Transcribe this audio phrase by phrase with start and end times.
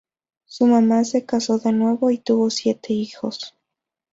[0.47, 3.55] Su mamá se casó de nuevo y tuvo siete hijos.